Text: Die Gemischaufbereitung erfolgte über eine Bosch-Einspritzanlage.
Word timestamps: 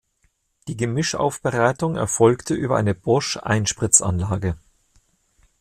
Die 0.67 0.75
Gemischaufbereitung 0.75 1.95
erfolgte 1.95 2.55
über 2.55 2.75
eine 2.75 2.95
Bosch-Einspritzanlage. 2.95 4.57